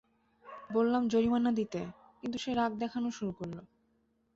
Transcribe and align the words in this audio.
বললাম 0.69 1.03
জরিমানা 1.07 1.51
দিতে, 1.51 1.81
কিন্তু 2.19 2.37
সে 2.37 2.51
রাগ 2.55 2.71
দেখানো 2.77 3.07
শুরু 3.11 3.31
করল। 3.31 3.57